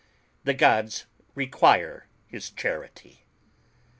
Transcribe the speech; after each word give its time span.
The 0.45 0.55
gods 0.55 1.05
require 1.35 2.07
his 2.25 2.49
charity!" 2.49 3.23